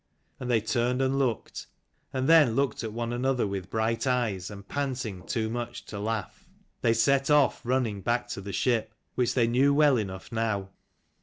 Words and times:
"and 0.39 0.49
they 0.49 0.59
turned 0.59 0.99
and 0.99 1.19
looked: 1.19 1.67
and 2.11 2.27
then 2.27 2.55
looked 2.55 2.83
at 2.83 2.91
one 2.91 3.13
another 3.13 3.45
with 3.45 3.69
bright 3.69 4.07
eyes 4.07 4.49
and 4.49 4.67
panting 4.67 5.21
too 5.27 5.47
much 5.47 5.85
to 5.85 5.99
laugh. 5.99 6.43
They 6.81 6.95
set 6.95 7.29
off 7.29 7.61
12 7.61 7.61
running 7.65 8.01
back 8.01 8.27
to 8.29 8.41
the 8.41 8.51
ship, 8.51 8.95
which 9.13 9.35
they 9.35 9.45
knew 9.45 9.75
well 9.75 9.97
enough 9.97 10.31
now. 10.31 10.71